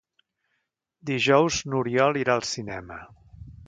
Dijous 1.11 1.61
n'Oriol 1.69 2.21
irà 2.25 2.39
al 2.39 2.47
cinema. 2.57 3.03